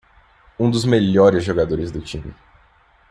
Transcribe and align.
Um 0.59 0.71
dos 0.71 0.83
melhores 0.83 1.43
jogadores 1.43 1.91
do 1.91 2.01
time. 2.01 2.33